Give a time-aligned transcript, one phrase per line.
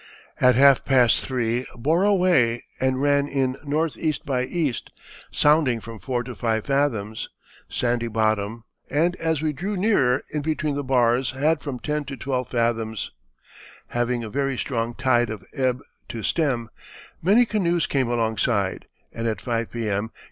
[0.39, 4.13] At half past three bore away and ran in N.E.
[4.25, 4.73] by E.
[5.31, 7.29] sounding from 4 to 5 fathoms,
[7.69, 12.17] sandy bottom, and as we drew nearer in between the bars had from 10 to
[12.17, 13.11] 12 fathoms.
[13.89, 16.69] Having a very strong tide of ebb to stem,
[17.21, 20.09] many canoes came alongside, and at 5 P.M.